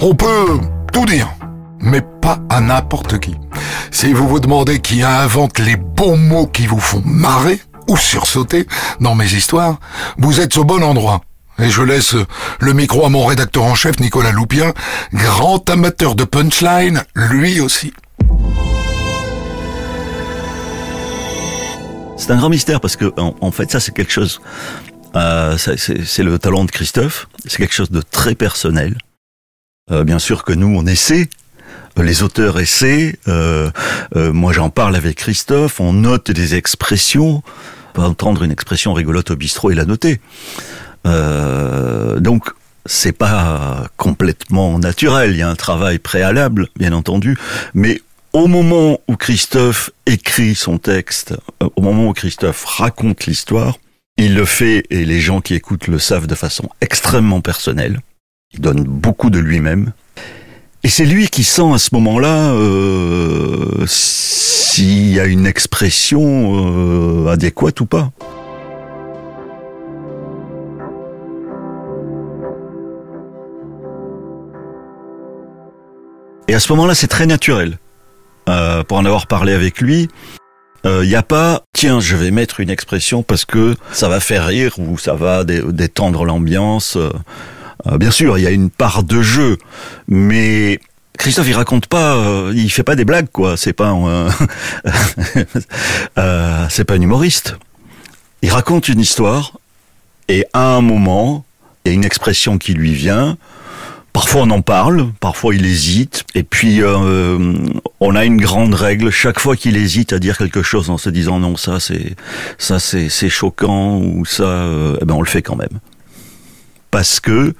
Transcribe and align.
On 0.00 0.14
peut 0.14 0.60
tout 0.92 1.04
dire, 1.06 1.28
mais 1.80 2.00
pas 2.00 2.38
à 2.48 2.60
n'importe 2.60 3.18
qui. 3.18 3.36
Si 3.90 4.12
vous 4.12 4.28
vous 4.28 4.40
demandez 4.40 4.80
qui 4.80 5.02
invente 5.02 5.58
les 5.58 5.76
bons 5.76 6.16
mots 6.16 6.46
qui 6.46 6.66
vous 6.66 6.78
font 6.78 7.02
marrer 7.04 7.60
ou 7.88 7.96
sursauter 7.96 8.66
dans 9.00 9.14
mes 9.14 9.34
histoires, 9.34 9.78
vous 10.18 10.40
êtes 10.40 10.56
au 10.56 10.64
bon 10.64 10.82
endroit. 10.82 11.20
Et 11.58 11.68
je 11.68 11.82
laisse 11.82 12.14
le 12.60 12.72
micro 12.72 13.04
à 13.04 13.08
mon 13.08 13.26
rédacteur 13.26 13.64
en 13.64 13.74
chef 13.74 13.98
Nicolas 13.98 14.30
Loupien, 14.30 14.72
grand 15.12 15.68
amateur 15.68 16.14
de 16.14 16.24
punchline, 16.24 17.02
lui 17.14 17.60
aussi. 17.60 17.92
C'est 22.18 22.32
un 22.32 22.36
grand 22.36 22.50
mystère 22.50 22.80
parce 22.80 22.96
que 22.96 23.12
en, 23.16 23.50
fait 23.52 23.70
ça 23.70 23.78
c'est 23.78 23.94
quelque 23.94 24.12
chose, 24.12 24.40
euh, 25.14 25.56
c'est 25.56 26.22
le 26.24 26.38
talent 26.38 26.64
de 26.64 26.70
Christophe, 26.70 27.28
c'est 27.46 27.58
quelque 27.58 27.74
chose 27.74 27.90
de 27.90 28.02
très 28.02 28.34
personnel. 28.34 28.98
Euh, 29.90 30.02
bien 30.02 30.18
sûr 30.18 30.44
que 30.44 30.52
nous 30.52 30.66
on 30.76 30.84
essaie, 30.84 31.30
les 31.96 32.24
auteurs 32.24 32.58
essaient. 32.58 33.16
Euh, 33.28 33.70
moi 34.14 34.52
j'en 34.52 34.68
parle 34.68 34.96
avec 34.96 35.16
Christophe, 35.16 35.80
on 35.80 35.92
note 35.92 36.32
des 36.32 36.56
expressions. 36.56 37.42
On 37.96 38.02
va 38.02 38.08
entendre 38.08 38.42
une 38.42 38.50
expression 38.50 38.92
rigolote 38.92 39.30
au 39.30 39.36
bistrot 39.36 39.70
et 39.70 39.74
la 39.74 39.84
noter. 39.84 40.20
donc 41.04 42.50
c'est 42.84 43.12
pas 43.12 43.86
complètement 43.96 44.78
naturel. 44.78 45.32
Il 45.32 45.36
y 45.36 45.42
a 45.42 45.48
un 45.48 45.56
travail 45.56 45.98
préalable, 45.98 46.68
bien 46.76 46.92
entendu, 46.92 47.36
mais 47.74 48.00
au 48.32 48.46
moment 48.46 48.98
où 49.08 49.16
Christophe 49.16 49.90
écrit 50.06 50.54
son 50.54 50.78
texte, 50.78 51.34
euh, 51.62 51.68
au 51.76 51.82
moment 51.82 52.08
où 52.08 52.12
Christophe 52.12 52.64
raconte 52.64 53.26
l'histoire, 53.26 53.78
il 54.16 54.34
le 54.34 54.44
fait, 54.44 54.84
et 54.90 55.04
les 55.04 55.20
gens 55.20 55.40
qui 55.40 55.54
écoutent 55.54 55.86
le 55.86 55.98
savent 55.98 56.26
de 56.26 56.34
façon 56.34 56.68
extrêmement 56.80 57.40
personnelle. 57.40 58.00
Il 58.52 58.60
donne 58.60 58.82
beaucoup 58.82 59.30
de 59.30 59.38
lui-même. 59.38 59.92
Et 60.82 60.88
c'est 60.88 61.04
lui 61.04 61.28
qui 61.28 61.44
sent 61.44 61.72
à 61.72 61.78
ce 61.78 61.90
moment-là 61.94 62.52
euh, 62.52 63.84
s'il 63.86 65.12
y 65.12 65.20
a 65.20 65.26
une 65.26 65.46
expression 65.46 67.26
euh, 67.26 67.28
adéquate 67.28 67.80
ou 67.80 67.86
pas. 67.86 68.10
Et 76.48 76.54
à 76.54 76.60
ce 76.60 76.72
moment-là, 76.72 76.94
c'est 76.94 77.08
très 77.08 77.26
naturel. 77.26 77.78
Euh, 78.48 78.82
pour 78.82 78.96
en 78.96 79.04
avoir 79.04 79.26
parlé 79.26 79.52
avec 79.52 79.80
lui, 79.80 80.08
il 80.84 80.90
euh, 80.90 81.04
n'y 81.04 81.14
a 81.14 81.22
pas 81.22 81.64
tiens 81.74 82.00
je 82.00 82.16
vais 82.16 82.30
mettre 82.30 82.60
une 82.60 82.70
expression 82.70 83.22
parce 83.22 83.44
que 83.44 83.76
ça 83.92 84.08
va 84.08 84.20
faire 84.20 84.46
rire 84.46 84.78
ou 84.78 84.96
ça 84.96 85.14
va 85.14 85.44
détendre 85.44 86.24
l'ambiance. 86.24 86.96
Euh, 86.96 87.98
bien 87.98 88.10
sûr, 88.10 88.38
il 88.38 88.44
y 88.44 88.46
a 88.46 88.50
une 88.50 88.70
part 88.70 89.02
de 89.02 89.20
jeu, 89.20 89.58
mais 90.06 90.80
Christophe 91.18 91.48
il 91.48 91.54
raconte 91.54 91.88
pas, 91.88 92.16
il 92.54 92.70
fait 92.70 92.84
pas 92.84 92.96
des 92.96 93.04
blagues 93.04 93.28
quoi. 93.30 93.56
C'est 93.56 93.74
pas 93.74 93.94
c'est 96.70 96.84
pas 96.84 96.94
un 96.94 97.00
humoriste. 97.00 97.56
Il 98.42 98.50
raconte 98.50 98.88
une 98.88 99.00
histoire 99.00 99.58
et 100.28 100.46
à 100.52 100.74
un 100.74 100.80
moment 100.80 101.44
il 101.84 101.88
y 101.88 101.92
a 101.92 101.94
une 101.94 102.04
expression 102.04 102.56
qui 102.56 102.72
lui 102.72 102.94
vient 102.94 103.36
Parfois 104.18 104.42
on 104.42 104.50
en 104.50 104.62
parle, 104.62 105.12
parfois 105.20 105.54
il 105.54 105.64
hésite, 105.64 106.24
et 106.34 106.42
puis 106.42 106.82
euh, 106.82 107.54
on 108.00 108.14
a 108.14 108.24
une 108.24 108.40
grande 108.40 108.74
règle. 108.74 109.10
Chaque 109.10 109.40
fois 109.40 109.56
qu'il 109.56 109.76
hésite 109.76 110.12
à 110.12 110.18
dire 110.18 110.38
quelque 110.38 110.62
chose 110.62 110.90
en 110.90 110.98
se 110.98 111.10
disant 111.10 111.40
non 111.40 111.56
ça 111.56 111.80
c'est 111.80 112.14
ça 112.56 112.78
c'est 112.78 113.08
c'est 113.08 113.28
choquant 113.28 113.98
ou 113.98 114.24
ça, 114.24 114.44
euh, 114.44 114.96
eh 115.00 115.04
ben 115.04 115.14
on 115.14 115.22
le 115.22 115.28
fait 115.28 115.42
quand 115.42 115.56
même, 115.56 115.80
parce 116.90 117.20
que 117.20 117.54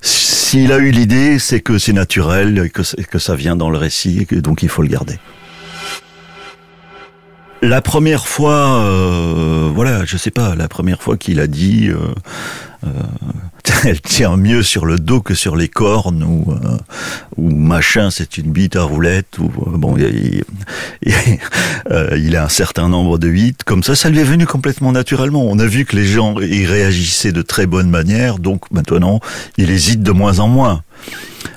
s'il 0.00 0.72
a 0.72 0.78
eu 0.78 0.90
l'idée, 0.90 1.38
c'est 1.38 1.60
que 1.60 1.76
c'est 1.78 1.92
naturel, 1.92 2.58
et 2.64 2.70
que, 2.70 2.82
que 3.02 3.18
ça 3.18 3.34
vient 3.34 3.56
dans 3.56 3.68
le 3.68 3.78
récit, 3.78 4.26
et 4.30 4.40
donc 4.40 4.62
il 4.62 4.68
faut 4.68 4.82
le 4.82 4.88
garder. 4.88 5.18
La 7.60 7.82
première 7.82 8.28
fois, 8.28 8.84
euh, 8.84 9.68
voilà, 9.74 10.04
je 10.04 10.16
sais 10.16 10.30
pas, 10.30 10.54
la 10.54 10.68
première 10.68 11.02
fois 11.02 11.16
qu'il 11.16 11.40
a 11.40 11.48
dit, 11.48 11.88
euh, 11.88 12.92
elle 13.84 14.00
tient 14.00 14.36
mieux 14.36 14.62
sur 14.62 14.86
le 14.86 14.98
dos 14.98 15.20
que 15.20 15.34
sur 15.34 15.56
les 15.56 15.68
cornes 15.68 16.22
ou 16.22 16.54
ou 17.36 17.50
machin, 17.50 18.10
c'est 18.10 18.38
une 18.38 18.50
bite 18.50 18.76
à 18.76 18.82
roulette 18.82 19.38
ou 19.38 19.48
bon, 19.48 19.96
il, 19.96 20.44
il, 21.02 22.36
a 22.36 22.44
un 22.44 22.48
certain 22.48 22.88
nombre 22.88 23.18
de 23.18 23.28
huit 23.28 23.62
comme 23.64 23.82
ça, 23.82 23.94
ça 23.94 24.10
lui 24.10 24.18
est 24.18 24.24
venu 24.24 24.46
complètement 24.46 24.92
naturellement. 24.92 25.44
On 25.44 25.58
a 25.58 25.66
vu 25.66 25.84
que 25.84 25.96
les 25.96 26.06
gens 26.06 26.40
y 26.40 26.66
réagissaient 26.66 27.32
de 27.32 27.42
très 27.42 27.66
bonne 27.66 27.90
manière, 27.90 28.38
donc 28.38 28.70
maintenant 28.70 29.20
il 29.56 29.70
hésite 29.70 30.02
de 30.02 30.12
moins 30.12 30.40
en 30.40 30.48
moins. 30.48 30.82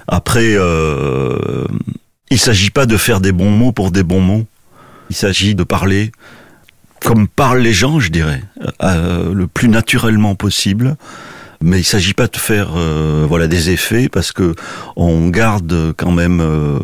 Après, 0.08 0.56
euh, 0.56 1.66
il 2.30 2.40
s'agit 2.40 2.70
pas 2.70 2.86
de 2.86 2.98
faire 2.98 3.22
des 3.22 3.32
bons 3.32 3.50
mots 3.50 3.72
pour 3.72 3.92
des 3.92 4.04
bons 4.04 4.22
mots. 4.22 4.46
Il 5.10 5.16
s'agit 5.16 5.56
de 5.56 5.64
parler 5.64 6.12
comme 7.02 7.28
parlent 7.28 7.62
les 7.62 7.74
gens, 7.74 8.00
je 8.00 8.10
dirais, 8.10 8.44
euh, 8.84 9.34
le 9.34 9.48
plus 9.48 9.68
naturellement 9.68 10.36
possible. 10.36 10.96
Mais 11.62 11.80
il 11.80 11.84
s'agit 11.84 12.14
pas 12.14 12.28
de 12.28 12.38
faire 12.38 12.72
euh, 12.76 13.26
voilà 13.28 13.48
des 13.48 13.70
effets 13.70 14.10
parce 14.10 14.32
que 14.32 14.56
on 14.96 15.30
garde 15.30 15.94
quand 15.96 16.12
même 16.12 16.42
euh, 16.42 16.80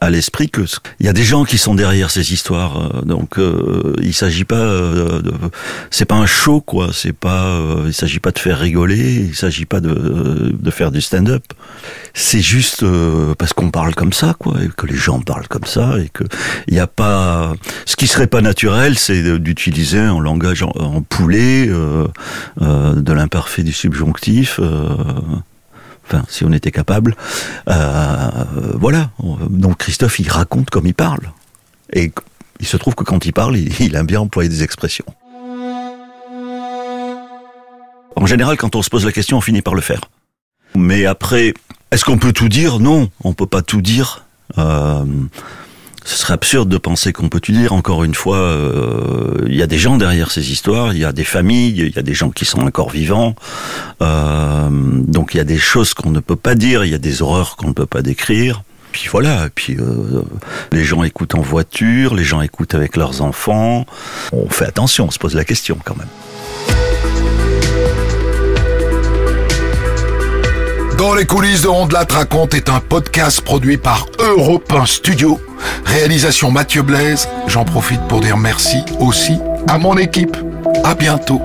à 0.00 0.10
l'esprit 0.10 0.48
que 0.50 0.62
il 1.00 1.06
y 1.06 1.08
a 1.08 1.12
des 1.12 1.24
gens 1.24 1.44
qui 1.44 1.58
sont 1.58 1.74
derrière 1.74 2.10
ces 2.10 2.32
histoires 2.32 2.94
euh, 2.94 3.02
donc 3.02 3.38
euh, 3.38 3.94
il 4.02 4.14
s'agit 4.14 4.44
pas 4.44 4.56
euh, 4.56 5.20
de, 5.22 5.32
c'est 5.90 6.04
pas 6.04 6.16
un 6.16 6.26
show 6.26 6.60
quoi. 6.60 6.90
C'est 6.92 7.12
pas 7.12 7.46
euh, 7.46 7.84
il 7.86 7.94
s'agit 7.94 8.20
pas 8.20 8.30
de 8.30 8.38
faire 8.38 8.58
rigoler 8.58 9.26
il 9.28 9.34
s'agit 9.34 9.64
pas 9.64 9.80
de, 9.80 10.54
de 10.58 10.70
faire 10.70 10.90
du 10.90 11.00
stand-up. 11.00 11.42
C'est 12.14 12.40
juste 12.40 12.84
parce 13.38 13.52
qu'on 13.52 13.70
parle 13.70 13.94
comme 13.94 14.12
ça 14.12 14.34
quoi 14.38 14.56
et 14.62 14.68
que 14.76 14.86
les 14.86 14.96
gens 14.96 15.20
parlent 15.20 15.48
comme 15.48 15.64
ça 15.64 15.98
et 15.98 16.08
que 16.08 16.24
il 16.66 16.74
y 16.74 16.80
a 16.80 16.86
pas 16.86 17.54
ce 17.86 17.96
qui 17.96 18.06
serait 18.06 18.26
pas 18.26 18.40
naturel 18.40 18.98
c'est 18.98 19.38
d'utiliser 19.38 19.98
un 19.98 20.20
langage 20.20 20.62
en, 20.62 20.72
en 20.76 21.02
poulet 21.02 21.66
de 21.68 23.12
l'imparfait 23.12 23.62
du 23.62 23.72
subjonctif 23.72 24.60
enfin 26.08 26.24
si 26.28 26.44
on 26.44 26.52
était 26.52 26.70
capable. 26.70 27.16
Euh, 27.68 28.28
voilà. 28.74 29.10
Donc 29.50 29.78
Christophe, 29.78 30.18
il 30.18 30.28
raconte 30.30 30.70
comme 30.70 30.86
il 30.86 30.94
parle. 30.94 31.30
Et 31.92 32.12
il 32.60 32.66
se 32.66 32.76
trouve 32.76 32.94
que 32.94 33.04
quand 33.04 33.24
il 33.24 33.32
parle, 33.32 33.56
il, 33.56 33.94
aime 33.94 34.06
bien 34.06 34.20
employer 34.20 34.48
des 34.48 34.62
expressions. 34.62 35.04
En 38.16 38.26
général, 38.26 38.56
quand 38.56 38.74
on 38.74 38.82
se 38.82 38.90
pose 38.90 39.04
la 39.04 39.12
question, 39.12 39.38
on 39.38 39.40
finit 39.40 39.62
par 39.62 39.74
le 39.74 39.80
faire. 39.80 40.00
Mais 40.74 41.06
après, 41.06 41.54
est-ce 41.90 42.04
qu'on 42.04 42.18
peut 42.18 42.32
tout 42.32 42.48
dire? 42.48 42.80
Non, 42.80 43.10
on 43.22 43.32
peut 43.32 43.46
pas 43.46 43.62
tout 43.62 43.80
dire. 43.80 44.24
Euh, 44.58 45.04
ce 46.08 46.16
serait 46.16 46.32
absurde 46.32 46.70
de 46.70 46.78
penser 46.78 47.12
qu'on 47.12 47.28
peut 47.28 47.38
tout 47.38 47.52
dire. 47.52 47.74
Encore 47.74 48.02
une 48.02 48.14
fois, 48.14 48.38
euh, 48.38 49.44
il 49.46 49.54
y 49.54 49.62
a 49.62 49.66
des 49.66 49.76
gens 49.76 49.98
derrière 49.98 50.30
ces 50.30 50.50
histoires, 50.50 50.94
il 50.94 51.00
y 51.00 51.04
a 51.04 51.12
des 51.12 51.24
familles, 51.24 51.74
il 51.76 51.94
y 51.94 51.98
a 51.98 52.02
des 52.02 52.14
gens 52.14 52.30
qui 52.30 52.46
sont 52.46 52.60
encore 52.60 52.88
vivants. 52.88 53.34
Euh, 54.00 54.70
donc 54.70 55.34
il 55.34 55.36
y 55.36 55.40
a 55.40 55.44
des 55.44 55.58
choses 55.58 55.92
qu'on 55.92 56.10
ne 56.10 56.20
peut 56.20 56.34
pas 56.34 56.54
dire, 56.54 56.82
il 56.86 56.90
y 56.90 56.94
a 56.94 56.98
des 56.98 57.20
horreurs 57.20 57.56
qu'on 57.56 57.68
ne 57.68 57.74
peut 57.74 57.84
pas 57.84 58.00
décrire. 58.00 58.62
Puis 58.90 59.08
voilà, 59.10 59.50
puis 59.54 59.76
euh, 59.78 60.22
les 60.72 60.82
gens 60.82 61.02
écoutent 61.02 61.34
en 61.34 61.42
voiture, 61.42 62.14
les 62.14 62.24
gens 62.24 62.40
écoutent 62.40 62.74
avec 62.74 62.96
leurs 62.96 63.20
enfants. 63.20 63.84
On 64.32 64.48
fait 64.48 64.64
attention, 64.64 65.08
on 65.08 65.10
se 65.10 65.18
pose 65.18 65.34
la 65.34 65.44
question 65.44 65.76
quand 65.84 65.96
même. 65.98 66.08
Dans 70.98 71.14
les 71.14 71.26
coulisses 71.26 71.62
de 71.62 71.68
Rondelat 71.68 72.08
raconte 72.10 72.54
est 72.54 72.68
un 72.68 72.80
podcast 72.80 73.40
produit 73.40 73.76
par 73.76 74.08
Europe 74.18 74.72
1 74.72 74.84
Studio. 74.84 75.40
Réalisation 75.84 76.50
Mathieu 76.50 76.82
Blaise. 76.82 77.28
J'en 77.46 77.64
profite 77.64 78.00
pour 78.08 78.20
dire 78.20 78.36
merci 78.36 78.78
aussi 78.98 79.38
à 79.68 79.78
mon 79.78 79.96
équipe. 79.96 80.36
À 80.82 80.96
bientôt. 80.96 81.40